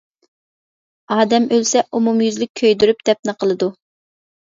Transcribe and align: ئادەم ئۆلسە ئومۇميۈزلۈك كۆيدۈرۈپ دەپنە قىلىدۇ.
ئادەم 1.15 1.45
ئۆلسە 1.57 1.83
ئومۇميۈزلۈك 1.97 2.51
كۆيدۈرۈپ 2.61 3.05
دەپنە 3.11 3.37
قىلىدۇ. 3.45 3.69